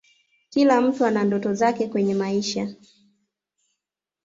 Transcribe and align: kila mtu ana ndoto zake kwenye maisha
kila 0.49 0.81
mtu 0.81 1.05
ana 1.05 1.23
ndoto 1.23 1.53
zake 1.53 1.87
kwenye 1.87 2.13
maisha 2.13 2.75